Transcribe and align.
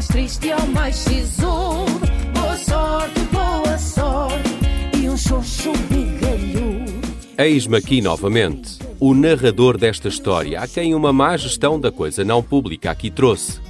mais 0.00 0.08
triste 0.08 0.50
ao 0.50 0.66
mais 0.68 0.96
sisudo. 0.96 2.00
Boa 2.32 2.56
sorte, 2.56 3.20
boa 3.30 3.78
sorte 3.78 4.48
e 4.96 5.10
um 5.10 5.16
xoxo 5.16 5.72
bigalhudo. 5.90 7.06
Eis-me 7.36 7.76
aqui 7.76 8.00
novamente, 8.00 8.78
o 8.98 9.12
narrador 9.12 9.76
desta 9.76 10.08
história, 10.08 10.58
a 10.58 10.66
quem 10.66 10.94
uma 10.94 11.12
má 11.12 11.36
gestão 11.36 11.78
da 11.78 11.92
coisa 11.92 12.24
não 12.24 12.42
pública 12.42 12.90
aqui 12.90 13.10
trouxe. 13.10 13.60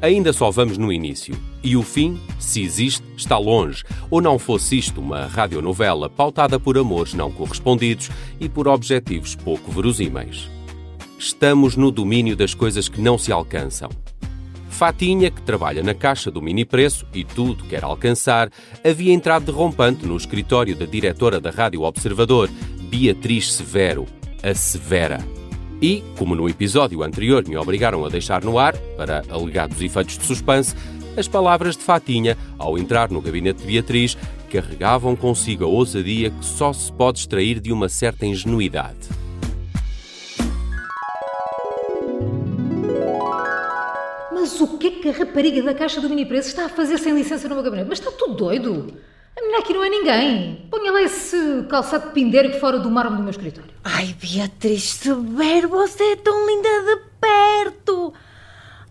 Ainda 0.00 0.32
só 0.32 0.48
vamos 0.52 0.78
no 0.78 0.92
início. 0.92 1.34
E 1.60 1.76
o 1.76 1.82
fim, 1.82 2.20
se 2.38 2.62
existe, 2.62 3.04
está 3.16 3.36
longe. 3.36 3.82
Ou 4.08 4.20
não 4.20 4.38
fosse 4.38 4.78
isto 4.78 5.00
uma 5.00 5.26
radionovela 5.26 6.08
pautada 6.08 6.58
por 6.60 6.78
amores 6.78 7.14
não 7.14 7.32
correspondidos 7.32 8.10
e 8.38 8.48
por 8.48 8.68
objetivos 8.68 9.34
pouco 9.34 9.72
verosímeis. 9.72 10.48
Estamos 11.18 11.74
no 11.74 11.90
domínio 11.90 12.36
das 12.36 12.54
coisas 12.54 12.88
que 12.88 13.00
não 13.00 13.18
se 13.18 13.32
alcançam. 13.32 13.90
Fatinha, 14.80 15.30
que 15.30 15.42
trabalha 15.42 15.82
na 15.82 15.92
caixa 15.92 16.30
do 16.30 16.40
mini 16.40 16.64
preço 16.64 17.06
e 17.12 17.22
tudo 17.22 17.64
quer 17.64 17.84
alcançar, 17.84 18.50
havia 18.82 19.12
entrado 19.12 19.44
derrompante 19.44 20.06
no 20.06 20.16
escritório 20.16 20.74
da 20.74 20.86
diretora 20.86 21.38
da 21.38 21.50
Rádio 21.50 21.82
Observador, 21.82 22.48
Beatriz 22.88 23.52
Severo, 23.52 24.06
a 24.42 24.54
Severa. 24.54 25.22
E, 25.82 26.02
como 26.16 26.34
no 26.34 26.48
episódio 26.48 27.02
anterior 27.02 27.46
me 27.46 27.58
obrigaram 27.58 28.06
a 28.06 28.08
deixar 28.08 28.42
no 28.42 28.58
ar, 28.58 28.74
para 28.96 29.22
alegados 29.28 29.82
efeitos 29.82 30.16
de 30.16 30.24
suspense, 30.24 30.74
as 31.14 31.28
palavras 31.28 31.76
de 31.76 31.82
Fatinha, 31.82 32.34
ao 32.56 32.78
entrar 32.78 33.10
no 33.10 33.20
gabinete 33.20 33.60
de 33.60 33.66
Beatriz, 33.66 34.16
carregavam 34.50 35.14
consigo 35.14 35.62
a 35.62 35.68
ousadia 35.68 36.30
que 36.30 36.42
só 36.42 36.72
se 36.72 36.90
pode 36.90 37.18
extrair 37.18 37.60
de 37.60 37.70
uma 37.70 37.90
certa 37.90 38.24
ingenuidade. 38.24 39.19
Que 45.00 45.02
que 45.02 45.08
a 45.08 45.12
rapariga 45.12 45.62
da 45.62 45.74
caixa 45.74 46.00
do 46.00 46.08
mini 46.08 46.26
preço 46.26 46.48
está 46.48 46.66
a 46.66 46.68
fazer 46.68 46.98
sem 46.98 47.14
licença 47.14 47.48
no 47.48 47.54
meu 47.54 47.64
gabinete? 47.64 47.88
Mas 47.88 47.98
está 47.98 48.10
tudo 48.12 48.34
doido? 48.34 48.94
A 49.36 49.40
menina 49.40 49.58
aqui 49.58 49.72
não 49.72 49.82
é 49.82 49.88
ninguém. 49.88 50.68
Ponha 50.70 50.92
lá 50.92 51.02
esse 51.02 51.64
calçado 51.68 52.08
de 52.08 52.12
pindérico 52.12 52.58
fora 52.58 52.78
do 52.78 52.90
mármore 52.90 53.16
do 53.16 53.22
meu 53.22 53.30
escritório. 53.30 53.70
Ai, 53.82 54.14
Beatriz 54.20 54.82
Severo, 54.84 55.68
você 55.68 56.12
é 56.12 56.16
tão 56.16 56.46
linda 56.46 56.68
de 56.68 57.02
perto. 57.20 58.12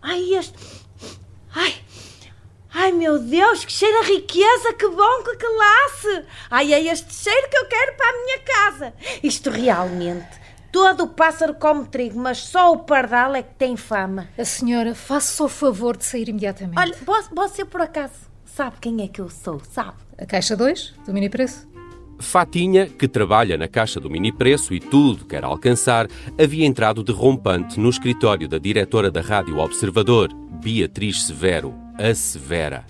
Ai, 0.01 0.33
este... 0.33 0.53
Ai... 1.53 1.75
Ai, 2.71 2.91
meu 2.91 3.17
Deus, 3.17 3.65
que 3.65 3.71
cheiro 3.71 3.97
a 3.97 4.03
riqueza, 4.03 4.73
que 4.73 4.87
bom, 4.87 5.23
que 5.23 5.35
classe! 5.35 6.25
Ai, 6.51 6.71
é 6.71 6.83
este 6.83 7.13
cheiro 7.13 7.49
que 7.49 7.57
eu 7.57 7.65
quero 7.65 7.97
para 7.97 8.09
a 8.09 8.23
minha 8.23 8.39
casa. 8.39 8.93
Isto 9.23 9.49
realmente... 9.49 10.39
Todo 10.71 11.03
o 11.03 11.07
pássaro 11.07 11.53
come 11.55 11.85
trigo, 11.85 12.19
mas 12.19 12.37
só 12.39 12.71
o 12.73 12.79
pardal 12.79 13.33
é 13.35 13.41
que 13.41 13.55
tem 13.55 13.75
fama. 13.75 14.27
A 14.37 14.45
senhora, 14.45 14.93
faça 14.93 15.43
o 15.43 15.47
favor 15.47 15.97
de 15.97 16.05
sair 16.05 16.29
imediatamente. 16.29 16.77
Olha, 16.79 16.95
vo- 17.03 17.35
você 17.35 17.65
por 17.65 17.81
acaso 17.81 18.13
sabe 18.45 18.75
quem 18.79 19.01
é 19.01 19.07
que 19.07 19.19
eu 19.19 19.29
sou, 19.29 19.59
sabe? 19.71 19.93
A 20.17 20.25
caixa 20.25 20.55
2 20.55 20.93
do 21.05 21.13
mini 21.13 21.29
preço? 21.29 21.67
Fatinha, 22.19 22.85
que 22.87 23.07
trabalha 23.07 23.57
na 23.57 23.67
caixa 23.67 23.99
do 23.99 24.09
mini 24.09 24.31
preço 24.31 24.73
e 24.73 24.79
tudo 24.79 25.25
quer 25.25 25.43
alcançar, 25.43 26.07
havia 26.39 26.65
entrado 26.65 27.01
derrompante 27.03 27.79
no 27.79 27.89
escritório 27.89 28.47
da 28.47 28.57
diretora 28.57 29.09
da 29.09 29.21
Rádio 29.21 29.57
Observador, 29.57 30.29
Beatriz 30.33 31.23
Severo, 31.25 31.73
a 31.97 32.13
Severa. 32.13 32.85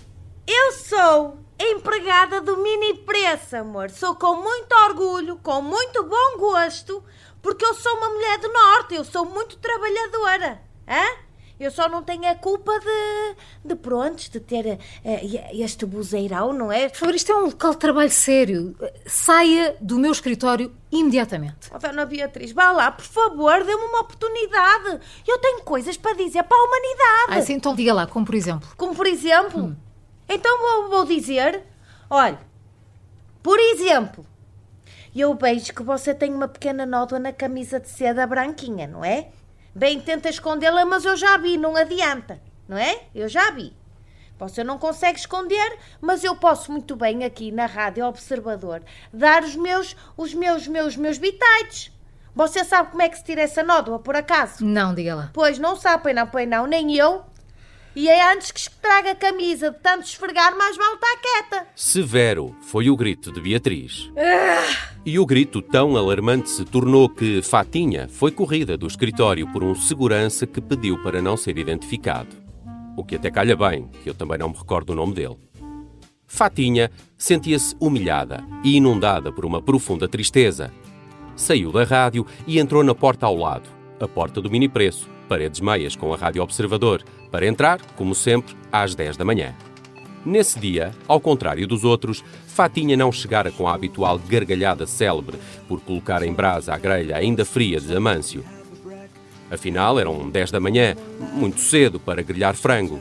Eu 0.46 0.72
sou 0.72 1.38
a 1.60 1.62
empregada 1.64 2.40
do 2.40 2.56
mini 2.56 2.94
preço, 2.94 3.54
amor. 3.56 3.90
Sou 3.90 4.16
com 4.16 4.34
muito 4.42 4.74
orgulho, 4.88 5.36
com 5.40 5.62
muito 5.62 6.02
bom 6.02 6.38
gosto, 6.38 7.00
porque 7.42 7.64
eu 7.64 7.74
sou 7.74 7.96
uma 7.96 8.08
mulher 8.10 8.38
do 8.38 8.52
norte, 8.52 8.94
eu 8.94 9.04
sou 9.04 9.24
muito 9.24 9.56
trabalhadora. 9.58 10.60
Hã? 10.88 11.30
Eu 11.60 11.70
só 11.70 11.90
não 11.90 12.02
tenho 12.02 12.26
a 12.26 12.34
culpa 12.34 12.72
de, 12.80 13.36
de 13.66 13.76
prontos, 13.76 14.30
de 14.30 14.40
ter 14.40 14.78
eh, 15.04 15.50
este 15.52 15.84
buzeirão, 15.84 16.54
não 16.54 16.72
é? 16.72 16.88
Por 16.88 16.96
favor, 16.96 17.14
isto 17.14 17.30
é 17.30 17.36
um 17.36 17.44
local 17.46 17.72
de 17.72 17.76
trabalho 17.76 18.10
sério. 18.10 18.74
Saia 19.04 19.76
do 19.78 19.98
meu 19.98 20.10
escritório 20.10 20.74
imediatamente. 20.90 21.70
Oh, 21.70 21.78
Dona 21.78 22.06
Beatriz, 22.06 22.52
vá 22.52 22.72
lá, 22.72 22.90
por 22.90 23.04
favor, 23.04 23.62
dê-me 23.62 23.84
uma 23.84 24.00
oportunidade. 24.00 25.00
Eu 25.28 25.36
tenho 25.36 25.62
coisas 25.62 25.98
para 25.98 26.16
dizer 26.16 26.42
para 26.44 26.56
a 26.56 26.64
humanidade. 26.64 27.26
Ah, 27.28 27.42
sim, 27.42 27.52
então 27.52 27.74
diga 27.74 27.92
lá, 27.92 28.06
como 28.06 28.24
por 28.24 28.34
exemplo. 28.34 28.66
Como 28.74 28.94
por 28.94 29.06
exemplo? 29.06 29.76
Então 30.26 30.58
vou, 30.58 30.88
vou 30.88 31.04
dizer: 31.04 31.62
olha, 32.08 32.40
por 33.42 33.58
exemplo, 33.58 34.24
eu 35.18 35.34
vejo 35.34 35.74
que 35.74 35.82
você 35.82 36.14
tem 36.14 36.32
uma 36.32 36.46
pequena 36.46 36.86
nódoa 36.86 37.18
na 37.18 37.32
camisa 37.32 37.80
de 37.80 37.88
seda 37.88 38.26
branquinha, 38.26 38.86
não 38.86 39.04
é? 39.04 39.28
Bem, 39.74 40.00
tenta 40.00 40.28
escondê-la, 40.28 40.84
mas 40.84 41.04
eu 41.04 41.16
já 41.16 41.36
vi, 41.36 41.56
não 41.56 41.74
adianta, 41.76 42.40
não 42.68 42.76
é? 42.76 43.02
Eu 43.14 43.28
já 43.28 43.50
vi. 43.50 43.72
Você 44.38 44.64
não 44.64 44.78
consegue 44.78 45.18
esconder, 45.18 45.78
mas 46.00 46.24
eu 46.24 46.34
posso 46.34 46.72
muito 46.72 46.96
bem 46.96 47.24
aqui 47.24 47.52
na 47.52 47.66
Rádio 47.66 48.06
Observador 48.06 48.82
dar 49.12 49.42
os 49.42 49.54
meus, 49.54 49.94
os 50.16 50.32
meus, 50.32 50.66
meus, 50.66 50.96
meus 50.96 51.18
bitites. 51.18 51.92
Você 52.34 52.64
sabe 52.64 52.90
como 52.90 53.02
é 53.02 53.08
que 53.08 53.18
se 53.18 53.24
tira 53.24 53.42
essa 53.42 53.62
nódoa, 53.62 53.98
por 53.98 54.16
acaso? 54.16 54.64
Não, 54.64 54.94
diga 54.94 55.14
lá. 55.14 55.30
Pois 55.34 55.58
não 55.58 55.76
sabe, 55.76 56.02
pois 56.04 56.14
não, 56.14 56.26
pois 56.26 56.48
não, 56.48 56.66
nem 56.66 56.96
eu. 56.96 57.24
E 57.94 58.08
é 58.08 58.32
antes 58.32 58.52
que 58.52 58.60
estraga 58.60 59.10
a 59.10 59.14
camisa 59.16 59.70
de 59.72 59.78
tanto 59.78 60.04
esfregar, 60.04 60.56
mais 60.56 60.76
vale 60.76 60.94
estar 60.94 61.16
quieta. 61.16 61.66
Severo 61.74 62.54
foi 62.62 62.88
o 62.88 62.96
grito 62.96 63.32
de 63.32 63.40
Beatriz. 63.40 64.08
E 65.04 65.18
o 65.18 65.26
grito 65.26 65.60
tão 65.60 65.96
alarmante 65.96 66.50
se 66.50 66.64
tornou 66.64 67.08
que 67.08 67.42
Fatinha 67.42 68.08
foi 68.08 68.30
corrida 68.30 68.76
do 68.76 68.86
escritório 68.86 69.50
por 69.52 69.64
um 69.64 69.74
segurança 69.74 70.46
que 70.46 70.60
pediu 70.60 71.02
para 71.02 71.20
não 71.20 71.36
ser 71.36 71.58
identificado. 71.58 72.28
O 72.96 73.04
que 73.04 73.16
até 73.16 73.30
calha 73.30 73.56
bem, 73.56 73.88
que 74.04 74.10
eu 74.10 74.14
também 74.14 74.38
não 74.38 74.50
me 74.50 74.56
recordo 74.56 74.90
o 74.90 74.96
nome 74.96 75.14
dele. 75.14 75.36
Fatinha 76.28 76.92
sentia-se 77.18 77.74
humilhada 77.80 78.44
e 78.62 78.76
inundada 78.76 79.32
por 79.32 79.44
uma 79.44 79.60
profunda 79.60 80.06
tristeza. 80.06 80.72
Saiu 81.34 81.72
da 81.72 81.82
rádio 81.82 82.24
e 82.46 82.60
entrou 82.60 82.84
na 82.84 82.94
porta 82.94 83.26
ao 83.26 83.34
lado, 83.34 83.68
a 83.98 84.06
porta 84.06 84.40
do 84.40 84.50
mini 84.50 84.68
preço, 84.68 85.08
paredes 85.28 85.60
meias 85.60 85.96
com 85.96 86.12
a 86.14 86.16
rádio 86.16 86.42
observador, 86.42 87.02
para 87.30 87.46
entrar, 87.46 87.80
como 87.96 88.14
sempre, 88.14 88.56
às 88.72 88.94
10 88.94 89.16
da 89.16 89.24
manhã. 89.24 89.54
Nesse 90.24 90.58
dia, 90.58 90.90
ao 91.08 91.18
contrário 91.18 91.66
dos 91.66 91.82
outros, 91.82 92.22
Fatinha 92.46 92.96
não 92.96 93.10
chegara 93.10 93.50
com 93.50 93.66
a 93.66 93.74
habitual 93.74 94.18
gargalhada 94.18 94.86
célebre 94.86 95.38
por 95.66 95.80
colocar 95.80 96.22
em 96.22 96.32
brasa 96.32 96.74
a 96.74 96.78
grelha 96.78 97.16
ainda 97.16 97.44
fria 97.44 97.80
de 97.80 97.96
Amâncio. 97.96 98.44
Afinal, 99.50 99.98
eram 99.98 100.28
10 100.28 100.50
da 100.50 100.60
manhã, 100.60 100.94
muito 101.32 101.60
cedo 101.60 101.98
para 101.98 102.22
grelhar 102.22 102.54
frango. 102.54 103.00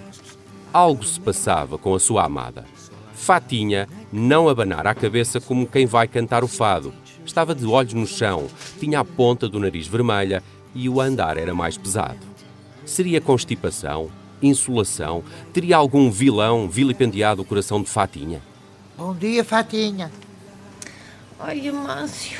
Algo 0.72 1.03
se 1.03 1.19
passava 1.19 1.78
com 1.78 1.94
a 1.94 2.00
sua 2.00 2.23
amada. 2.23 2.66
Fatinha 3.13 3.88
não 4.13 4.47
abanara 4.47 4.89
a 4.89 4.95
cabeça 4.95 5.41
como 5.41 5.68
quem 5.68 5.85
vai 5.85 6.07
cantar 6.07 6.44
o 6.44 6.47
fado. 6.47 6.94
Estava 7.25 7.53
de 7.53 7.66
olhos 7.66 7.94
no 7.94 8.07
chão, 8.07 8.47
tinha 8.79 9.01
a 9.01 9.06
ponta 9.06 9.47
do 9.47 9.59
nariz 9.59 9.88
vermelha 9.88 10.41
e 10.73 10.88
o 10.88 11.01
andar 11.01 11.38
era 11.38 11.53
mais 11.53 11.78
pesado. 11.78 12.18
Seria 12.85 13.19
constipação? 13.19 14.09
Insolação? 14.41 15.23
Teria 15.53 15.77
algum 15.77 16.09
vilão 16.11 16.69
vilipendiado 16.69 17.41
o 17.41 17.45
coração 17.45 17.81
de 17.81 17.89
Fatinha? 17.89 18.41
Bom 18.97 19.13
dia, 19.16 19.44
Fatinha. 19.44 20.11
Ai, 21.39 21.67
Amâncio. 21.67 22.39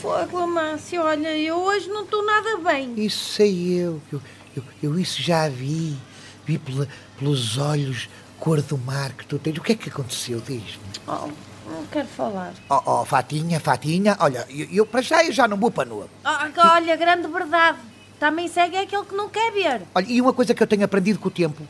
Fogo, 0.00 0.38
Amâncio. 0.38 1.02
Olha, 1.02 1.36
eu 1.36 1.56
hoje 1.56 1.88
não 1.88 2.04
estou 2.04 2.24
nada 2.24 2.56
bem. 2.58 2.92
Isso 2.96 3.30
sei 3.34 3.72
eu. 3.78 4.00
Eu, 4.12 4.20
eu, 4.56 4.62
eu 4.82 4.98
isso 4.98 5.20
já 5.22 5.48
vi. 5.48 5.96
Vi 6.44 6.58
pela- 6.58 6.88
pelos 7.18 7.58
olhos 7.58 8.08
cor 8.38 8.60
do 8.62 8.76
mar 8.78 9.12
que 9.12 9.24
tu 9.26 9.38
tens. 9.38 9.56
O 9.58 9.60
que 9.62 9.72
é 9.72 9.74
que 9.76 9.88
aconteceu? 9.88 10.40
Diz-me. 10.40 10.82
Oh, 11.06 11.28
não 11.70 11.86
quero 11.90 12.08
falar. 12.08 12.52
Oh, 12.68 12.80
oh, 12.84 13.04
Fatinha, 13.04 13.60
Fatinha, 13.60 14.16
olha, 14.20 14.44
eu, 14.50 14.66
eu 14.72 14.86
para 14.86 15.02
já 15.02 15.24
eu 15.24 15.32
já 15.32 15.46
não 15.46 15.56
vou 15.56 15.70
para 15.70 15.88
novo. 15.88 16.10
Ah, 16.24 16.48
olha, 16.74 16.96
grande 16.96 17.28
verdade. 17.28 17.78
Também 18.22 18.46
segue 18.46 18.76
aquele 18.76 19.04
que 19.04 19.16
não 19.16 19.28
quer 19.28 19.50
ver. 19.50 19.82
Olha, 19.92 20.06
e 20.08 20.20
uma 20.20 20.32
coisa 20.32 20.54
que 20.54 20.62
eu 20.62 20.66
tenho 20.68 20.84
aprendido 20.84 21.18
com 21.18 21.26
o 21.26 21.28
tempo: 21.28 21.66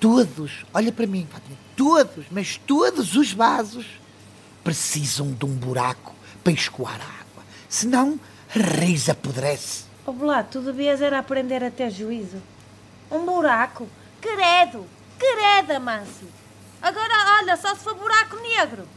todos, 0.00 0.66
olha 0.74 0.90
para 0.90 1.06
mim, 1.06 1.28
todos, 1.76 2.26
mas 2.28 2.56
todos 2.56 3.14
os 3.14 3.32
vasos 3.32 3.86
precisam 4.64 5.30
de 5.30 5.44
um 5.44 5.54
buraco 5.54 6.12
para 6.42 6.52
escoar 6.52 7.00
a 7.00 7.04
água. 7.04 7.44
Senão, 7.68 8.18
a 8.52 8.58
raiz 8.58 9.08
apodrece. 9.08 9.84
Oh, 10.04 10.12
Blá, 10.12 10.42
tu 10.42 10.60
devias 10.60 11.00
era 11.00 11.20
aprender 11.20 11.62
a 11.62 11.70
ter 11.70 11.88
juízo. 11.92 12.42
Um 13.08 13.24
buraco? 13.24 13.88
Credo! 14.20 14.84
Credo, 15.16 15.70
Amâncio! 15.76 16.26
Agora, 16.82 17.38
olha, 17.38 17.56
só 17.56 17.76
se 17.76 17.84
for 17.84 17.94
buraco 17.94 18.34
negro. 18.38 18.88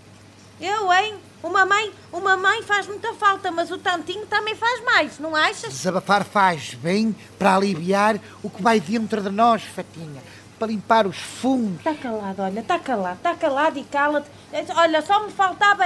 Eu, 0.60 0.92
hein? 0.92 1.20
Uma 1.46 1.64
mãe, 1.64 1.92
uma 2.12 2.36
mãe 2.36 2.64
faz 2.64 2.88
muita 2.88 3.14
falta, 3.14 3.52
mas 3.52 3.70
o 3.70 3.78
tantinho 3.78 4.26
também 4.26 4.56
faz 4.56 4.84
mais, 4.84 5.20
não 5.20 5.36
achas? 5.36 5.72
Desabafar 5.72 6.26
faz 6.26 6.74
bem 6.74 7.16
para 7.38 7.56
aliviar 7.56 8.20
o 8.42 8.50
que 8.50 8.64
vai 8.64 8.80
dentro 8.80 9.22
de 9.22 9.30
nós, 9.30 9.62
Fatinha. 9.62 10.24
Para 10.58 10.70
limpar 10.70 11.06
os 11.06 11.18
fundos. 11.18 11.78
Está 11.78 11.94
calado, 11.94 12.42
olha, 12.42 12.60
está 12.62 12.80
calado, 12.80 13.18
está 13.18 13.36
calado 13.36 13.78
e 13.78 13.84
cala-te. 13.84 14.28
Olha, 14.76 15.04
só 15.04 15.24
me 15.24 15.32
faltava 15.32 15.84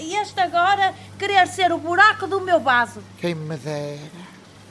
este 0.00 0.40
agora 0.40 0.94
querer 1.18 1.46
ser 1.48 1.70
o 1.70 1.76
buraco 1.76 2.26
do 2.26 2.40
meu 2.40 2.58
vaso. 2.58 3.02
Quem 3.18 3.34
me 3.34 3.58
dera. 3.58 4.00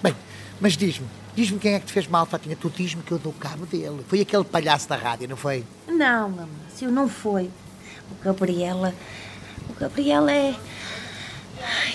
Bem, 0.02 0.16
mas 0.60 0.76
diz-me, 0.76 1.08
Diz-me 1.36 1.60
quem 1.60 1.74
é 1.74 1.80
que 1.80 1.86
te 1.86 1.94
fez 1.94 2.08
mal, 2.08 2.26
Fatinha. 2.26 2.56
Tu 2.56 2.72
diz-me 2.72 3.04
que 3.04 3.12
eu 3.12 3.20
dou 3.20 3.34
cabo 3.34 3.68
dele. 3.68 4.04
Foi 4.08 4.22
aquele 4.22 4.44
palhaço 4.44 4.90
da 4.90 4.96
rádio, 4.96 5.30
não 5.30 5.38
foi? 5.38 5.64
Não, 5.88 6.26
Amâncio, 6.26 6.90
não 6.92 7.08
foi. 7.08 7.52
O 8.12 8.24
Gabriela. 8.24 8.96
O 9.76 9.80
Gabriela 9.80 10.32
é. 10.32 10.56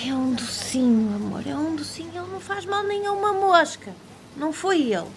É 0.06 0.12
um 0.12 0.34
docinho, 0.34 1.14
amor. 1.14 1.46
É 1.46 1.54
um 1.54 1.76
docinho. 1.76 2.10
Ele 2.14 2.32
não 2.32 2.40
faz 2.40 2.64
mal 2.64 2.82
nem 2.82 3.06
a 3.06 3.12
uma 3.12 3.32
mosca. 3.32 3.94
Não 4.36 4.52
foi 4.52 4.92
ele. 4.92 5.10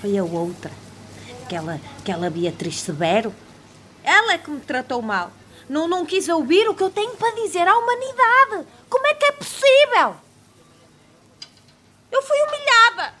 Foi 0.00 0.16
a 0.16 0.24
outra. 0.24 0.70
Aquela, 1.44 1.80
aquela 1.98 2.30
Beatriz 2.30 2.80
Severo. 2.80 3.34
Ela 4.02 4.34
é 4.34 4.38
que 4.38 4.50
me 4.50 4.60
tratou 4.60 5.02
mal. 5.02 5.30
Não, 5.68 5.86
não 5.86 6.06
quis 6.06 6.28
ouvir 6.28 6.68
o 6.68 6.74
que 6.74 6.82
eu 6.82 6.90
tenho 6.90 7.14
para 7.16 7.34
dizer 7.34 7.66
à 7.68 7.76
humanidade. 7.76 8.66
Como 8.88 9.06
é 9.06 9.14
que 9.14 9.24
é 9.26 9.32
possível? 9.32 10.16
Eu 12.10 12.22
fui 12.22 12.36
humilhada. 12.42 13.14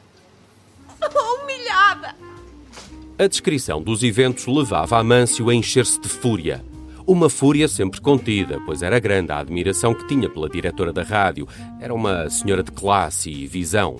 Humilhada. 1.42 2.16
A 3.18 3.26
descrição 3.26 3.82
dos 3.82 4.02
eventos 4.02 4.46
levava 4.46 4.98
Amâncio 4.98 5.50
a 5.50 5.54
encher-se 5.54 6.00
de 6.00 6.08
fúria. 6.08 6.64
Uma 7.08 7.30
fúria 7.30 7.66
sempre 7.68 8.02
contida, 8.02 8.60
pois 8.66 8.82
era 8.82 8.98
grande 8.98 9.32
a 9.32 9.38
admiração 9.38 9.94
que 9.94 10.06
tinha 10.06 10.28
pela 10.28 10.46
diretora 10.46 10.92
da 10.92 11.02
rádio. 11.02 11.48
Era 11.80 11.94
uma 11.94 12.28
senhora 12.28 12.62
de 12.62 12.70
classe 12.70 13.30
e 13.30 13.46
visão. 13.46 13.96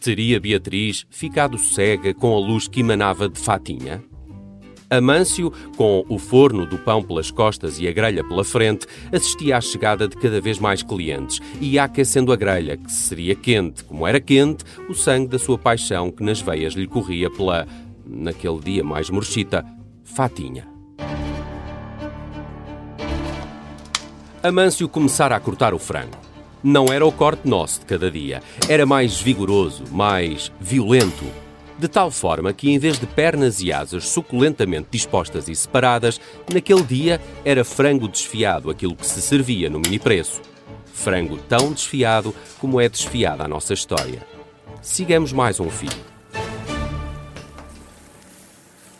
Teria 0.00 0.38
Beatriz 0.38 1.04
ficado 1.10 1.58
cega 1.58 2.14
com 2.14 2.32
a 2.32 2.38
luz 2.38 2.68
que 2.68 2.78
emanava 2.78 3.28
de 3.28 3.40
Fatinha? 3.40 4.04
Amâncio, 4.88 5.52
com 5.76 6.04
o 6.08 6.16
forno 6.16 6.64
do 6.64 6.78
pão 6.78 7.02
pelas 7.02 7.32
costas 7.32 7.80
e 7.80 7.88
a 7.88 7.92
grelha 7.92 8.22
pela 8.22 8.44
frente, 8.44 8.86
assistia 9.12 9.56
à 9.56 9.60
chegada 9.60 10.06
de 10.06 10.16
cada 10.16 10.40
vez 10.40 10.60
mais 10.60 10.84
clientes 10.84 11.40
e 11.60 11.76
aquecendo 11.76 12.32
a 12.32 12.36
grelha, 12.36 12.76
que 12.76 12.92
seria 12.92 13.34
quente, 13.34 13.82
como 13.82 14.06
era 14.06 14.20
quente, 14.20 14.64
o 14.88 14.94
sangue 14.94 15.26
da 15.26 15.40
sua 15.40 15.58
paixão 15.58 16.12
que 16.12 16.22
nas 16.22 16.40
veias 16.40 16.74
lhe 16.74 16.86
corria 16.86 17.28
pela, 17.28 17.66
naquele 18.06 18.60
dia 18.60 18.84
mais 18.84 19.10
morchita, 19.10 19.66
Fatinha. 20.04 20.75
Amâncio 24.46 24.88
começara 24.88 25.34
a 25.34 25.40
cortar 25.40 25.74
o 25.74 25.78
frango. 25.78 26.16
Não 26.62 26.86
era 26.86 27.04
o 27.04 27.10
corte 27.10 27.48
nosso 27.48 27.80
de 27.80 27.86
cada 27.86 28.08
dia, 28.08 28.40
era 28.68 28.86
mais 28.86 29.20
vigoroso, 29.20 29.84
mais 29.90 30.52
violento, 30.60 31.24
de 31.76 31.88
tal 31.88 32.12
forma 32.12 32.52
que, 32.52 32.70
em 32.70 32.78
vez 32.78 32.98
de 32.98 33.06
pernas 33.06 33.60
e 33.60 33.72
asas 33.72 34.08
suculentamente 34.08 34.86
dispostas 34.90 35.48
e 35.48 35.54
separadas, 35.54 36.20
naquele 36.52 36.82
dia 36.82 37.20
era 37.44 37.64
frango 37.64 38.06
desfiado 38.06 38.70
aquilo 38.70 38.94
que 38.94 39.04
se 39.04 39.20
servia 39.20 39.68
no 39.68 39.80
mini 39.80 39.98
preço. 39.98 40.40
Frango 40.94 41.36
tão 41.36 41.72
desfiado 41.72 42.34
como 42.60 42.80
é 42.80 42.88
desfiada 42.88 43.44
a 43.44 43.48
nossa 43.48 43.74
história. 43.74 44.24
Sigamos 44.80 45.32
mais 45.32 45.58
um 45.58 45.68
fio. 45.68 45.90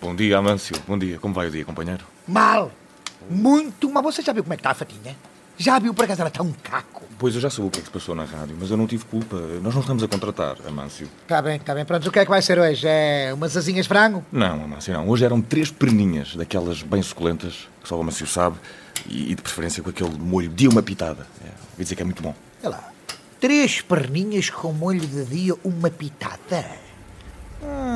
Bom 0.00 0.14
dia, 0.14 0.38
Amâncio. 0.38 0.76
Bom 0.87 0.98
dia. 0.98 1.19
Como 1.19 1.32
vai 1.32 1.46
o 1.46 1.50
dia, 1.50 1.64
companheiro? 1.64 2.04
Mal! 2.26 2.70
Muito 3.31 3.88
mal. 3.88 4.02
Você 4.02 4.22
já 4.22 4.32
viu 4.32 4.43
como 4.43 4.54
é 4.54 4.56
que 4.56 4.60
está 4.60 4.70
a 4.70 4.75
Fatinha? 4.75 5.16
Já 5.58 5.79
viu 5.79 5.94
por 5.94 6.05
acaso 6.05 6.20
ela 6.20 6.29
está 6.29 6.43
um 6.43 6.53
caco? 6.53 7.03
Pois 7.19 7.35
eu 7.35 7.41
já 7.41 7.49
soube 7.49 7.69
o 7.69 7.70
que 7.70 7.79
é 7.79 7.81
que 7.81 7.87
se 7.87 7.93
passou 7.93 8.14
na 8.14 8.25
rádio, 8.25 8.55
mas 8.61 8.70
eu 8.70 8.76
não 8.76 8.87
tive 8.87 9.05
culpa. 9.06 9.37
Nós 9.62 9.73
não 9.75 9.81
estamos 9.81 10.03
a 10.03 10.08
contratar, 10.08 10.56
Amâncio. 10.67 11.08
Está 11.23 11.41
bem, 11.41 11.56
está 11.56 11.75
bem. 11.75 11.85
Pronto, 11.85 12.06
o 12.06 12.12
que 12.12 12.19
é 12.19 12.25
que 12.25 12.31
vai 12.31 12.43
ser 12.43 12.58
hoje? 12.58 12.87
É 12.87 13.32
umas 13.32 13.56
asinhas 13.56 13.87
de 13.87 13.88
frango? 13.88 14.23
Não, 14.31 14.64
Amâncio, 14.64 14.93
não. 14.93 15.08
Hoje 15.08 15.25
eram 15.25 15.41
três 15.41 15.70
perninhas, 15.70 16.37
daquelas 16.37 16.82
bem 16.82 17.00
suculentas, 17.03 17.69
que 17.82 17.88
só 17.88 17.97
o 17.97 18.00
Amâncio 18.03 18.26
sabe, 18.26 18.58
e, 19.08 19.32
e 19.32 19.35
de 19.35 19.41
preferência 19.41 19.82
com 19.82 19.88
aquele 19.88 20.11
molho 20.19 20.50
de 20.50 20.69
uma 20.69 20.82
pitada. 20.82 21.26
É, 21.43 21.49
ouvi 21.73 21.85
dizer 21.85 21.94
que 21.97 22.03
é 22.03 22.05
muito 22.05 22.23
bom. 22.23 22.35
Olha 22.62 22.70
lá. 22.70 22.91
Três 23.41 23.81
perninhas 23.81 24.50
com 24.50 24.73
molho 24.73 25.00
de 25.00 25.25
dia, 25.25 25.55
uma 25.64 25.88
pitada. 25.91 26.67
Hum, 27.62 27.95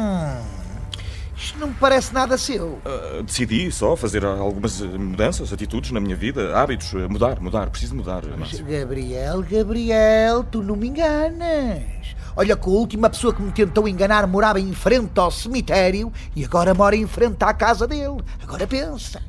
não 1.58 1.68
me 1.68 1.74
parece 1.74 2.12
nada 2.12 2.36
seu. 2.36 2.80
Ah, 2.84 3.22
decidi 3.22 3.70
só 3.70 3.96
fazer 3.96 4.24
algumas 4.24 4.80
eh, 4.80 4.84
mudanças, 4.84 5.52
atitudes 5.52 5.90
na 5.90 6.00
minha 6.00 6.16
vida, 6.16 6.56
hábitos, 6.56 6.92
eh, 6.94 7.08
mudar, 7.08 7.40
mudar. 7.40 7.70
Preciso 7.70 7.94
mudar, 7.94 8.24
Amâncio. 8.24 8.64
Gabriel, 8.64 9.42
Gabriel, 9.42 10.44
tu 10.44 10.62
não 10.62 10.76
me 10.76 10.88
enganas. 10.88 12.16
Olha 12.36 12.56
que 12.56 12.68
a 12.68 12.72
última 12.72 13.10
pessoa 13.10 13.34
que 13.34 13.42
me 13.42 13.52
tentou 13.52 13.88
enganar 13.88 14.26
morava 14.26 14.60
em 14.60 14.72
frente 14.72 15.18
ao 15.18 15.30
cemitério 15.30 16.12
e 16.34 16.44
agora 16.44 16.72
mora 16.72 16.96
em 16.96 17.06
frente 17.06 17.42
à 17.42 17.52
casa 17.52 17.86
dele. 17.86 18.22
Agora 18.42 18.66
pensa. 18.66 19.20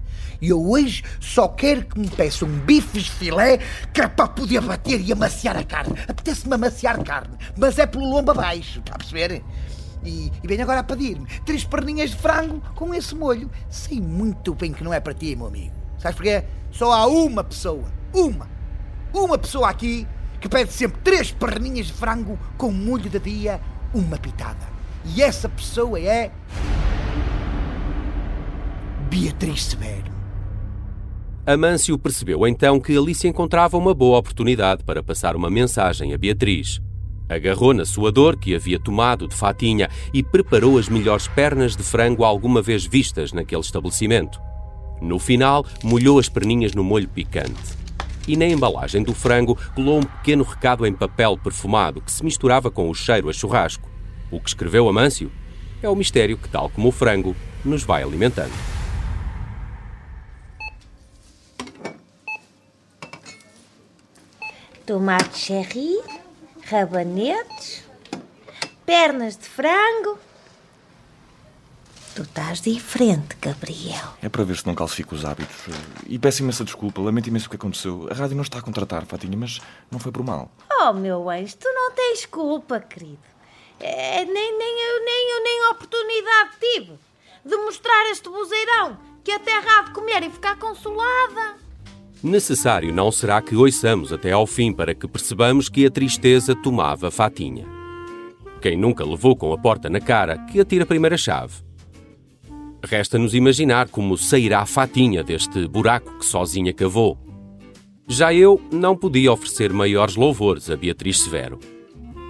E 0.41 0.49
eu 0.49 0.69
hoje 0.69 1.03
só 1.19 1.47
quero 1.47 1.85
que 1.85 1.99
me 1.99 2.09
peça 2.09 2.45
um 2.45 2.59
bifes 2.59 3.07
filé 3.07 3.59
que 3.93 4.01
é 4.01 4.07
para 4.07 4.27
poder 4.27 4.61
bater 4.61 4.99
e 4.99 5.11
amaciar 5.11 5.55
a 5.55 5.63
carne. 5.63 5.95
Apetece-me 6.07 6.55
amaciar 6.55 7.03
carne, 7.03 7.37
mas 7.55 7.77
é 7.77 7.85
pelo 7.85 8.09
lombo 8.09 8.31
abaixo, 8.31 8.79
está 8.79 8.95
a 8.95 8.97
perceber? 8.97 9.43
E, 10.03 10.31
e 10.43 10.47
vem 10.47 10.61
agora 10.61 10.79
a 10.79 10.83
pedir-me 10.83 11.27
três 11.45 11.63
perninhas 11.63 12.11
de 12.11 12.17
frango 12.17 12.61
com 12.75 12.93
esse 12.93 13.13
molho. 13.15 13.49
Sei 13.69 14.01
muito 14.01 14.55
bem 14.55 14.73
que 14.73 14.83
não 14.83 14.93
é 14.93 14.99
para 14.99 15.13
ti, 15.13 15.35
meu 15.35 15.47
amigo. 15.47 15.73
Sabes 15.97 16.15
porquê? 16.15 16.43
Só 16.71 16.91
há 16.91 17.05
uma 17.05 17.43
pessoa, 17.43 17.85
uma, 18.13 18.49
uma 19.13 19.37
pessoa 19.37 19.69
aqui 19.69 20.07
que 20.39 20.49
pede 20.49 20.73
sempre 20.73 20.99
três 21.03 21.31
perninhas 21.31 21.87
de 21.87 21.93
frango 21.93 22.39
com 22.57 22.71
molho 22.71 23.09
de 23.09 23.19
dia, 23.19 23.61
uma 23.93 24.17
pitada. 24.17 24.67
E 25.05 25.21
essa 25.21 25.47
pessoa 25.47 25.99
é. 25.99 26.31
Beatriz 29.09 29.65
Severo. 29.65 30.11
Amâncio 31.45 31.97
percebeu 31.97 32.47
então 32.47 32.79
que 32.79 32.95
ali 32.95 33.13
se 33.13 33.27
encontrava 33.27 33.77
uma 33.77 33.93
boa 33.93 34.19
oportunidade 34.19 34.83
para 34.83 35.03
passar 35.03 35.35
uma 35.35 35.49
mensagem 35.49 36.13
a 36.13 36.17
Beatriz. 36.17 36.81
Agarrou 37.31 37.73
na 37.73 37.85
sua 37.85 38.11
dor 38.11 38.35
que 38.35 38.53
havia 38.53 38.77
tomado 38.77 39.25
de 39.25 39.33
Fatinha 39.33 39.89
e 40.13 40.21
preparou 40.21 40.77
as 40.77 40.89
melhores 40.89 41.29
pernas 41.29 41.77
de 41.77 41.81
frango 41.81 42.25
alguma 42.25 42.61
vez 42.61 42.85
vistas 42.85 43.31
naquele 43.31 43.61
estabelecimento. 43.61 44.37
No 45.01 45.17
final, 45.17 45.65
molhou 45.81 46.19
as 46.19 46.27
perninhas 46.27 46.73
no 46.73 46.83
molho 46.83 47.07
picante. 47.07 47.79
E 48.27 48.35
na 48.35 48.45
embalagem 48.45 49.01
do 49.01 49.13
frango 49.13 49.57
colou 49.73 49.99
um 49.99 50.03
pequeno 50.03 50.43
recado 50.43 50.85
em 50.85 50.91
papel 50.91 51.37
perfumado 51.37 52.01
que 52.01 52.11
se 52.11 52.21
misturava 52.21 52.69
com 52.69 52.89
o 52.89 52.93
cheiro 52.93 53.29
a 53.29 53.33
churrasco. 53.33 53.89
O 54.29 54.37
que 54.37 54.49
escreveu 54.49 54.89
Amâncio 54.89 55.31
é 55.81 55.87
o 55.87 55.95
mistério 55.95 56.37
que, 56.37 56.49
tal 56.49 56.69
como 56.69 56.89
o 56.89 56.91
frango, 56.91 57.33
nos 57.63 57.83
vai 57.83 58.03
alimentando. 58.03 58.51
Tomate 64.85 65.37
cherry, 65.37 65.97
rabanetes, 66.71 67.83
pernas 68.85 69.35
de 69.37 69.45
frango. 69.45 70.17
Tu 72.15 72.23
estás 72.23 72.61
diferente, 72.61 73.35
Gabriel. 73.41 74.13
É 74.21 74.29
para 74.29 74.43
ver 74.43 74.55
se 74.57 74.65
não 74.65 74.73
calcifico 74.73 75.13
os 75.13 75.25
hábitos. 75.25 75.65
E 76.07 76.17
peço 76.17 76.43
imensa 76.43 76.63
desculpa, 76.63 77.01
lamento 77.01 77.27
imenso 77.27 77.47
o 77.47 77.49
que 77.49 77.55
aconteceu. 77.57 78.07
A 78.09 78.13
rádio 78.13 78.35
não 78.35 78.43
está 78.43 78.59
a 78.59 78.61
contratar, 78.61 79.05
Fatinha, 79.05 79.37
mas 79.37 79.59
não 79.89 79.99
foi 79.99 80.11
por 80.11 80.23
mal. 80.23 80.49
Oh, 80.81 80.93
meu 80.93 81.29
anjo, 81.29 81.57
tu 81.57 81.67
não 81.73 81.91
tens 81.91 82.25
culpa, 82.25 82.79
querido. 82.79 83.19
É, 83.79 84.23
nem, 84.23 84.57
nem 84.57 84.87
eu, 84.87 85.05
nem 85.05 85.31
eu, 85.31 85.43
nem 85.43 85.69
oportunidade 85.71 86.51
tive 86.59 86.99
de 87.43 87.55
mostrar 87.57 88.11
este 88.11 88.29
buzeirão 88.29 88.97
que 89.23 89.31
até 89.31 89.51
há 89.57 89.81
de 89.83 89.91
comer 89.91 90.23
e 90.23 90.29
ficar 90.29 90.57
consolada. 90.57 91.55
Necessário 92.23 92.93
não 92.93 93.11
será 93.11 93.41
que 93.41 93.55
ouçamos 93.55 94.13
até 94.13 94.31
ao 94.31 94.45
fim 94.45 94.71
para 94.71 94.93
que 94.93 95.07
percebamos 95.07 95.67
que 95.67 95.85
a 95.85 95.89
tristeza 95.89 96.55
tomava 96.55 97.09
Fatinha. 97.09 97.65
Quem 98.61 98.77
nunca 98.77 99.03
levou 99.03 99.35
com 99.35 99.51
a 99.51 99.57
porta 99.57 99.89
na 99.89 99.99
cara, 99.99 100.37
que 100.37 100.59
atira 100.59 100.83
a 100.83 100.87
primeira 100.87 101.17
chave. 101.17 101.55
Resta-nos 102.83 103.33
imaginar 103.33 103.89
como 103.89 104.17
sairá 104.17 104.63
Fatinha 104.67 105.23
deste 105.23 105.67
buraco 105.67 106.19
que 106.19 106.25
sozinha 106.25 106.71
cavou. 106.71 107.17
Já 108.07 108.31
eu 108.31 108.61
não 108.71 108.95
podia 108.95 109.31
oferecer 109.31 109.73
maiores 109.73 110.15
louvores 110.15 110.69
a 110.69 110.75
Beatriz 110.75 111.21
Severo. 111.21 111.59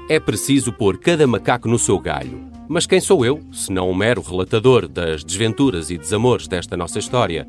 É 0.09 0.21
preciso 0.21 0.71
pôr 0.71 0.99
cada 0.99 1.27
macaco 1.27 1.67
no 1.67 1.79
seu 1.79 1.99
galho. 1.99 2.49
Mas 2.69 2.85
quem 2.85 3.01
sou 3.01 3.25
eu, 3.25 3.41
se 3.51 3.71
não 3.71 3.89
um 3.89 3.93
mero 3.93 4.21
relatador 4.21 4.87
das 4.87 5.23
desventuras 5.23 5.89
e 5.89 5.97
desamores 5.97 6.47
desta 6.47 6.77
nossa 6.77 6.99
história? 6.99 7.45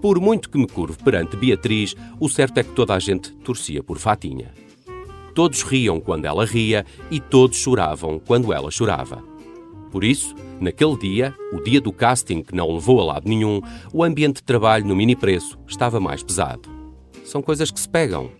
Por 0.00 0.18
muito 0.18 0.48
que 0.48 0.56
me 0.56 0.66
curve 0.66 0.96
perante 1.04 1.36
Beatriz, 1.36 1.94
o 2.18 2.28
certo 2.28 2.58
é 2.58 2.62
que 2.62 2.72
toda 2.72 2.94
a 2.94 2.98
gente 2.98 3.32
torcia 3.32 3.82
por 3.82 3.98
Fatinha. 3.98 4.54
Todos 5.34 5.62
riam 5.62 6.00
quando 6.00 6.24
ela 6.24 6.46
ria 6.46 6.86
e 7.10 7.20
todos 7.20 7.58
choravam 7.58 8.18
quando 8.18 8.52
ela 8.52 8.70
chorava. 8.70 9.22
Por 9.90 10.02
isso, 10.02 10.34
naquele 10.60 10.96
dia, 10.96 11.34
o 11.52 11.60
dia 11.60 11.80
do 11.80 11.92
casting 11.92 12.42
que 12.42 12.54
não 12.54 12.72
levou 12.72 13.00
a 13.00 13.04
lado 13.04 13.28
nenhum, 13.28 13.60
o 13.92 14.02
ambiente 14.02 14.36
de 14.36 14.42
trabalho 14.42 14.86
no 14.86 14.96
mini 14.96 15.14
preço 15.14 15.58
estava 15.66 16.00
mais 16.00 16.22
pesado. 16.22 16.68
São 17.24 17.42
coisas 17.42 17.70
que 17.70 17.78
se 17.78 17.88
pegam. 17.88 18.30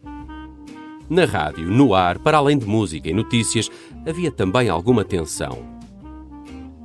Na 1.10 1.26
rádio, 1.26 1.68
no 1.68 1.94
ar, 1.94 2.18
para 2.18 2.38
além 2.38 2.56
de 2.56 2.66
música 2.66 3.10
e 3.10 3.12
notícias, 3.12 3.70
havia 4.06 4.30
também 4.30 4.68
alguma 4.68 5.04
tensão. 5.04 5.69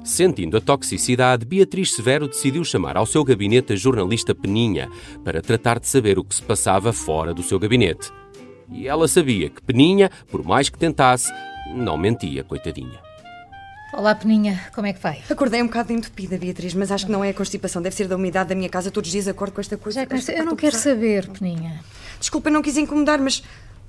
Sentindo 0.06 0.56
a 0.56 0.62
toxicidade, 0.62 1.46
Beatriz 1.46 1.96
Severo 1.96 2.28
decidiu 2.28 2.64
chamar 2.64 2.96
ao 2.96 3.08
seu 3.08 3.24
gabinete 3.24 3.74
a 3.74 3.76
jornalista 3.76 4.36
Peninha 4.36 4.88
para 5.24 5.42
tratar 5.42 5.80
de 5.80 5.88
saber 5.88 6.20
o 6.20 6.24
que 6.24 6.36
se 6.36 6.44
passava 6.44 6.94
fora 6.94 7.34
do 7.34 7.42
seu 7.42 7.58
gabinete. 7.58 8.14
E 8.70 8.88
ela 8.88 9.08
sabia 9.08 9.50
que 9.50 9.64
Peninha, 9.64 10.12
por 10.30 10.46
mais 10.46 10.70
que 10.70 10.78
tentasse, 10.78 11.34
não 11.74 11.98
mentia, 11.98 12.44
coitadinha. 12.44 13.00
Olá, 13.94 14.14
Peninha, 14.14 14.62
como 14.76 14.86
é 14.86 14.94
que 14.94 15.02
vai? 15.02 15.24
Acordei 15.28 15.64
um 15.64 15.66
bocado 15.66 15.92
entupida, 15.92 16.38
Beatriz, 16.38 16.76
mas 16.76 16.92
acho 16.92 17.08
que 17.08 17.12
não 17.12 17.24
é 17.24 17.30
a 17.30 17.34
constipação, 17.34 17.82
deve 17.82 17.96
ser 17.96 18.08
da 18.08 18.16
umidade 18.16 18.50
da 18.50 18.56
minha 18.56 18.70
casa. 18.70 18.92
Todos 18.92 19.08
os 19.08 19.12
dias 19.12 19.28
acordo 19.28 19.54
com 19.54 19.62
esta 19.62 19.76
coisa. 19.76 20.06
Já 20.08 20.34
eu 20.34 20.46
não 20.46 20.56
quero 20.56 20.76
saber, 20.76 21.28
Peninha. 21.30 21.80
Desculpa, 22.20 22.52
não 22.52 22.62
quis 22.62 22.78
incomodar, 22.78 23.20
mas 23.20 23.44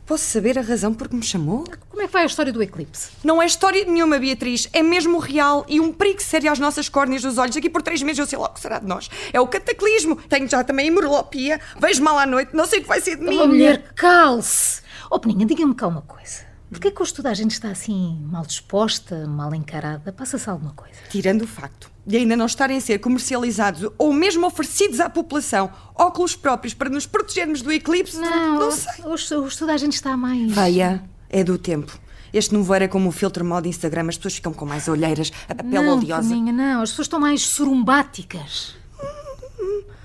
posso 0.07 0.25
saber 0.25 0.59
a 0.59 0.63
razão 0.63 0.95
por 0.95 1.09
que 1.09 1.17
me 1.17 1.23
chamou? 1.23 1.65
Como 1.91 2.01
é 2.01 2.07
que 2.07 2.13
vai 2.13 2.23
a 2.23 2.27
história 2.27 2.53
do 2.53 2.63
eclipse? 2.63 3.11
Não 3.25 3.43
é 3.43 3.47
história 3.47 3.85
nenhuma, 3.85 4.19
Beatriz. 4.19 4.69
É 4.73 4.83
mesmo 4.83 5.19
real 5.19 5.67
e 5.69 5.81
um 5.81 5.93
perigo 5.93 6.23
sério 6.23 6.51
às 6.51 6.59
nossas 6.59 6.89
córneas 6.89 7.23
dos 7.23 7.37
olhos. 7.39 7.57
Aqui 7.57 7.69
por 7.69 7.83
três 7.83 8.03
meses 8.03 8.21
eu 8.21 8.27
sei 8.27 8.39
lá 8.39 8.47
o 8.47 8.53
que 8.53 8.61
será 8.61 8.79
de 8.79 8.87
nós. 8.87 9.11
É 9.33 9.41
o 9.41 9.47
cataclismo. 9.47 10.17
Tenho 10.17 10.49
já 10.49 10.63
também 10.63 10.87
hemorrolopia. 10.87 11.61
Vejo 11.81 12.03
mal 12.03 12.19
à 12.19 12.25
noite. 12.25 12.55
Não 12.55 12.67
sei 12.67 12.79
o 12.79 12.83
que 12.83 12.89
vai 12.89 13.01
ser 13.01 13.17
de 13.17 13.25
mim. 13.25 13.39
Oh, 13.39 13.47
mulher, 13.49 13.93
calce! 13.95 14.83
Oh, 15.11 15.19
Peninha, 15.19 15.45
diga-me 15.47 15.75
cá 15.75 15.87
uma 15.89 16.03
coisa. 16.03 16.47
Porquê 16.71 16.91
que 16.91 17.01
hoje 17.01 17.15
toda 17.15 17.31
a 17.31 17.35
gente 17.35 17.53
está 17.53 17.69
assim, 17.69 18.19
mal 18.23 18.45
disposta, 18.45 19.27
mal 19.27 19.55
encarada? 19.55 20.13
Passa-se 20.13 20.51
alguma 20.51 20.73
coisa? 20.73 20.97
Tirando 21.11 21.43
o 21.43 21.47
facto 21.47 21.91
de 22.07 22.17
ainda 22.17 22.37
não 22.37 22.47
estarem 22.47 22.77
a 22.77 22.81
ser 22.81 23.01
comercializados 23.01 23.91
ou 23.99 24.13
mesmo 24.13 24.47
oferecidos 24.47 25.01
à 25.01 25.11
população 25.11 25.71
óculos 25.95 26.37
próprios 26.37 26.73
para 26.73 26.89
nos 26.89 27.05
protegermos 27.05 27.63
do 27.63 27.73
eclipse, 27.73 28.17
não 28.19 28.71
sei. 28.71 29.05
Hoje, 29.05 29.35
hoje 29.35 29.59
toda 29.59 29.75
a 29.75 29.77
gente 29.77 29.95
está 29.95 30.17
mais... 30.17 30.53
Veia, 30.53 31.03
é 31.29 31.43
do 31.43 31.59
tempo. 31.59 31.99
Este 32.33 32.55
nevoeiro 32.55 32.85
é 32.85 32.89
como 32.89 33.09
o 33.09 33.13
filtro 33.13 33.45
modo 33.45 33.67
Instagram, 33.67 34.09
as 34.09 34.17
pessoas 34.17 34.35
ficam 34.35 34.53
com 34.53 34.65
mais 34.65 34.87
olheiras, 34.87 35.33
a 35.49 35.55
pele 35.55 35.81
não, 35.81 35.99
oleosa. 35.99 36.35
Não. 36.35 36.83
As 36.83 36.91
pessoas 36.91 37.07
estão 37.07 37.19
mais 37.19 37.43
surumbáticas. 37.43 38.77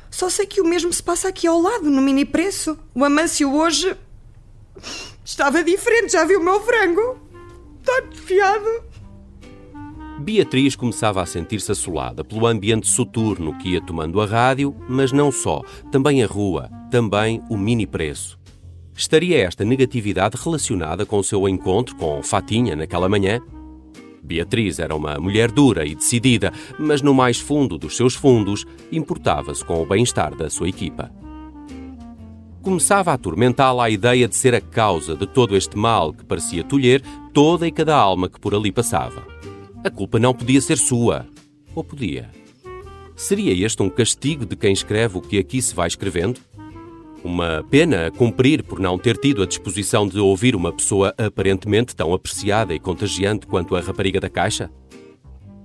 Só 0.09 0.29
sei 0.29 0.45
que 0.45 0.59
o 0.59 0.65
mesmo 0.65 0.91
se 0.91 1.03
passa 1.03 1.27
aqui 1.27 1.45
ao 1.45 1.61
lado, 1.61 1.89
no 1.89 2.01
mini 2.01 2.25
preço. 2.25 2.77
O 2.95 3.05
Amâncio 3.05 3.53
hoje 3.53 3.95
estava 5.31 5.63
diferente, 5.63 6.11
já 6.11 6.25
viu 6.25 6.39
o 6.39 6.43
meu 6.43 6.59
frango? 6.61 7.17
Está 7.79 8.01
desfiado. 8.01 8.83
Beatriz 10.19 10.75
começava 10.75 11.21
a 11.21 11.25
sentir-se 11.25 11.71
assolada 11.71 12.23
pelo 12.23 12.45
ambiente 12.45 12.87
soturno 12.87 13.57
que 13.57 13.69
ia 13.69 13.81
tomando 13.81 14.21
a 14.21 14.25
rádio, 14.25 14.75
mas 14.87 15.11
não 15.11 15.31
só, 15.31 15.63
também 15.91 16.23
a 16.23 16.27
rua, 16.27 16.69
também 16.91 17.41
o 17.49 17.57
mini 17.57 17.87
preço. 17.87 18.37
Estaria 18.95 19.39
esta 19.39 19.65
negatividade 19.65 20.37
relacionada 20.37 21.05
com 21.05 21.17
o 21.17 21.23
seu 21.23 21.47
encontro 21.47 21.95
com 21.95 22.21
Fatinha 22.21 22.75
naquela 22.75 23.09
manhã? 23.09 23.41
Beatriz 24.21 24.77
era 24.77 24.95
uma 24.95 25.17
mulher 25.17 25.49
dura 25.49 25.85
e 25.85 25.95
decidida, 25.95 26.53
mas 26.77 27.01
no 27.01 27.13
mais 27.13 27.39
fundo 27.39 27.77
dos 27.77 27.97
seus 27.97 28.13
fundos 28.13 28.65
importava-se 28.91 29.65
com 29.65 29.81
o 29.81 29.85
bem-estar 29.85 30.35
da 30.35 30.49
sua 30.49 30.69
equipa. 30.69 31.09
Começava 32.61 33.09
a 33.09 33.15
atormentá-la 33.15 33.85
a 33.85 33.89
ideia 33.89 34.27
de 34.27 34.35
ser 34.35 34.53
a 34.53 34.61
causa 34.61 35.15
de 35.15 35.25
todo 35.25 35.57
este 35.57 35.75
mal 35.75 36.13
que 36.13 36.23
parecia 36.23 36.63
tolher 36.63 37.01
toda 37.33 37.67
e 37.67 37.71
cada 37.71 37.95
alma 37.95 38.29
que 38.29 38.39
por 38.39 38.53
ali 38.53 38.71
passava. 38.71 39.25
A 39.83 39.89
culpa 39.89 40.19
não 40.19 40.31
podia 40.31 40.61
ser 40.61 40.77
sua. 40.77 41.25
Ou 41.73 41.83
podia? 41.83 42.29
Seria 43.15 43.65
este 43.65 43.81
um 43.81 43.89
castigo 43.89 44.45
de 44.45 44.55
quem 44.55 44.73
escreve 44.73 45.17
o 45.17 45.21
que 45.21 45.39
aqui 45.39 45.59
se 45.59 45.73
vai 45.73 45.87
escrevendo? 45.87 46.39
Uma 47.23 47.65
pena 47.67 48.07
a 48.07 48.11
cumprir 48.11 48.63
por 48.63 48.79
não 48.79 48.95
ter 48.97 49.17
tido 49.17 49.41
a 49.41 49.47
disposição 49.47 50.07
de 50.07 50.19
ouvir 50.19 50.55
uma 50.55 50.71
pessoa 50.71 51.15
aparentemente 51.17 51.95
tão 51.95 52.13
apreciada 52.13 52.75
e 52.75 52.79
contagiante 52.79 53.47
quanto 53.47 53.75
a 53.75 53.81
rapariga 53.81 54.19
da 54.19 54.29
caixa? 54.29 54.71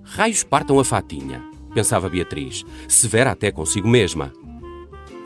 Raios 0.02 0.42
partam 0.44 0.78
a 0.78 0.84
fatinha, 0.84 1.42
pensava 1.74 2.08
Beatriz, 2.08 2.64
severa 2.88 3.32
até 3.32 3.50
consigo 3.50 3.86
mesma. 3.88 4.32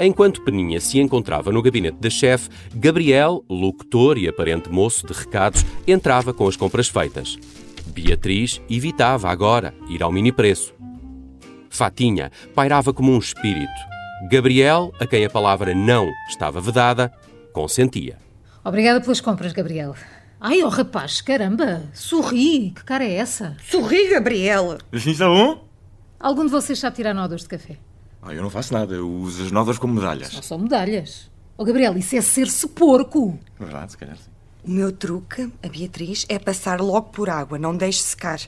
Enquanto 0.02 0.40
Peninha 0.40 0.80
se 0.80 0.98
encontrava 0.98 1.52
no 1.52 1.60
gabinete 1.60 1.98
da 1.98 2.08
chefe, 2.08 2.48
Gabriel, 2.74 3.44
locutor 3.50 4.16
e 4.16 4.26
aparente 4.26 4.70
moço 4.70 5.06
de 5.06 5.12
recados, 5.12 5.62
entrava 5.86 6.32
com 6.32 6.48
as 6.48 6.56
compras 6.56 6.88
feitas. 6.88 7.38
Beatriz 7.88 8.62
evitava 8.70 9.28
agora 9.28 9.74
ir 9.90 10.02
ao 10.02 10.10
mini 10.10 10.32
preço. 10.32 10.74
Fatinha 11.68 12.32
pairava 12.54 12.94
como 12.94 13.12
um 13.12 13.18
espírito. 13.18 13.70
Gabriel, 14.30 14.90
a 14.98 15.06
quem 15.06 15.22
a 15.22 15.28
palavra 15.28 15.74
não 15.74 16.08
estava 16.30 16.62
vedada, 16.62 17.12
consentia. 17.52 18.16
Obrigada 18.64 19.02
pelas 19.02 19.20
compras, 19.20 19.52
Gabriel. 19.52 19.94
Ai, 20.40 20.62
oh 20.62 20.70
rapaz, 20.70 21.20
caramba! 21.20 21.82
Sorri! 21.92 22.70
Que 22.74 22.84
cara 22.84 23.04
é 23.04 23.16
essa? 23.16 23.54
Sorri, 23.62 24.08
Gabriel. 24.08 24.78
Assim 24.90 25.10
está 25.10 25.26
bom? 25.26 25.68
Algum 26.18 26.46
de 26.46 26.50
vocês 26.50 26.78
sabe 26.78 26.96
tirar 26.96 27.12
nódoas 27.12 27.42
de 27.42 27.48
café? 27.48 27.76
Ah, 28.22 28.34
eu 28.34 28.42
não 28.42 28.50
faço 28.50 28.72
nada, 28.74 28.94
eu 28.94 29.08
uso 29.10 29.44
as 29.44 29.50
nodas 29.50 29.78
como 29.78 29.94
medalhas. 29.94 30.32
Não 30.34 30.42
são 30.42 30.58
medalhas. 30.58 31.30
Oh, 31.56 31.64
Gabriel, 31.64 31.96
isso 31.96 32.16
é 32.16 32.20
ser-se 32.20 32.68
porco! 32.68 33.38
Verdade, 33.58 33.92
se 33.92 33.98
calhar 33.98 34.16
sim. 34.16 34.30
O 34.62 34.70
meu 34.70 34.92
truque, 34.92 35.50
a 35.62 35.68
Beatriz, 35.68 36.26
é 36.28 36.38
passar 36.38 36.80
logo 36.80 37.08
por 37.10 37.30
água, 37.30 37.58
não 37.58 37.74
deixe 37.74 38.00
secar. 38.00 38.38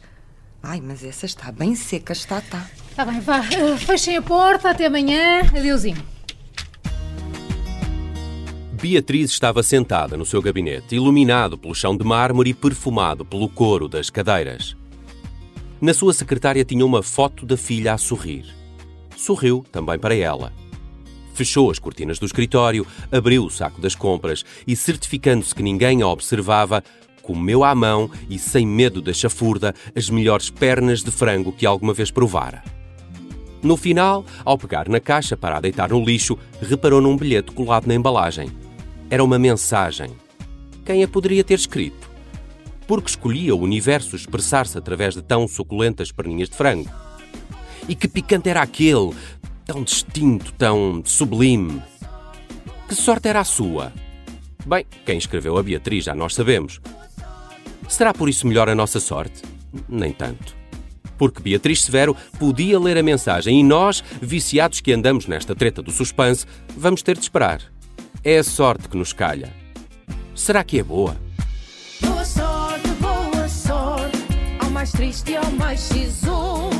Ai, 0.62 0.80
mas 0.80 1.02
essa 1.02 1.24
está 1.26 1.50
bem 1.50 1.74
seca, 1.74 2.12
está, 2.12 2.38
está. 2.38 2.66
Tá 2.94 3.04
bem, 3.04 3.20
vá. 3.20 3.38
Ah, 3.38 3.78
Fechem 3.78 4.16
a 4.18 4.22
porta, 4.22 4.70
até 4.70 4.86
amanhã. 4.86 5.40
Adeusinho. 5.40 6.04
Beatriz 8.80 9.30
estava 9.30 9.62
sentada 9.62 10.16
no 10.16 10.26
seu 10.26 10.42
gabinete, 10.42 10.96
iluminado 10.96 11.56
pelo 11.56 11.74
chão 11.74 11.96
de 11.96 12.04
mármore 12.04 12.50
e 12.50 12.54
perfumado 12.54 13.24
pelo 13.24 13.48
couro 13.48 13.88
das 13.88 14.10
cadeiras. 14.10 14.76
Na 15.80 15.94
sua 15.94 16.12
secretária 16.12 16.64
tinha 16.64 16.84
uma 16.84 17.02
foto 17.02 17.46
da 17.46 17.56
filha 17.56 17.94
a 17.94 17.98
sorrir. 17.98 18.61
Sorriu 19.22 19.64
também 19.70 19.96
para 20.00 20.16
ela. 20.16 20.52
Fechou 21.32 21.70
as 21.70 21.78
cortinas 21.78 22.18
do 22.18 22.26
escritório, 22.26 22.84
abriu 23.12 23.44
o 23.44 23.50
saco 23.50 23.80
das 23.80 23.94
compras 23.94 24.44
e, 24.66 24.74
certificando-se 24.74 25.54
que 25.54 25.62
ninguém 25.62 26.02
a 26.02 26.08
observava, 26.08 26.82
comeu 27.22 27.62
à 27.62 27.72
mão 27.72 28.10
e, 28.28 28.36
sem 28.36 28.66
medo 28.66 29.00
da 29.00 29.12
chafurda, 29.12 29.76
as 29.94 30.10
melhores 30.10 30.50
pernas 30.50 31.04
de 31.04 31.12
frango 31.12 31.52
que 31.52 31.64
alguma 31.64 31.94
vez 31.94 32.10
provara. 32.10 32.64
No 33.62 33.76
final, 33.76 34.24
ao 34.44 34.58
pegar 34.58 34.88
na 34.88 34.98
caixa 34.98 35.36
para 35.36 35.56
a 35.56 35.60
deitar 35.60 35.90
no 35.90 36.04
lixo, 36.04 36.36
reparou 36.60 37.00
num 37.00 37.16
bilhete 37.16 37.52
colado 37.52 37.86
na 37.86 37.94
embalagem. 37.94 38.50
Era 39.08 39.22
uma 39.22 39.38
mensagem. 39.38 40.10
Quem 40.84 41.04
a 41.04 41.06
poderia 41.06 41.44
ter 41.44 41.54
escrito? 41.54 42.10
Porque 42.88 43.10
escolhia 43.10 43.54
o 43.54 43.60
universo 43.60 44.16
expressar-se 44.16 44.76
através 44.76 45.14
de 45.14 45.22
tão 45.22 45.46
suculentas 45.46 46.10
perninhas 46.10 46.48
de 46.48 46.56
frango. 46.56 47.01
E 47.88 47.94
que 47.94 48.08
picante 48.08 48.48
era 48.48 48.62
aquele, 48.62 49.12
tão 49.64 49.82
distinto, 49.82 50.52
tão 50.52 51.02
sublime. 51.04 51.82
Que 52.88 52.94
sorte 52.94 53.28
era 53.28 53.40
a 53.40 53.44
sua? 53.44 53.92
Bem, 54.64 54.86
quem 55.04 55.18
escreveu 55.18 55.58
a 55.58 55.62
Beatriz 55.62 56.04
já 56.04 56.14
nós 56.14 56.34
sabemos. 56.34 56.80
Será 57.88 58.14
por 58.14 58.28
isso 58.28 58.46
melhor 58.46 58.68
a 58.68 58.74
nossa 58.74 59.00
sorte? 59.00 59.42
Nem 59.88 60.12
tanto. 60.12 60.54
Porque 61.18 61.42
Beatriz 61.42 61.82
Severo 61.82 62.16
podia 62.38 62.78
ler 62.78 62.96
a 62.96 63.02
mensagem 63.02 63.60
e 63.60 63.62
nós, 63.62 64.02
viciados 64.20 64.80
que 64.80 64.92
andamos 64.92 65.26
nesta 65.26 65.54
treta 65.54 65.82
do 65.82 65.90
suspense, 65.90 66.46
vamos 66.76 67.02
ter 67.02 67.16
de 67.16 67.22
esperar. 67.22 67.60
É 68.24 68.38
a 68.38 68.44
sorte 68.44 68.88
que 68.88 68.96
nos 68.96 69.12
calha. 69.12 69.52
Será 70.34 70.64
que 70.64 70.78
é 70.78 70.82
boa? 70.82 71.16
Boa 72.00 72.24
sorte, 72.24 72.88
boa 73.00 73.48
sorte, 73.48 74.18
ao 74.60 74.70
mais 74.70 74.90
triste 74.92 75.32
e 75.32 75.36
ao 75.36 75.50
mais 75.52 75.80
sisudo. 75.80 76.71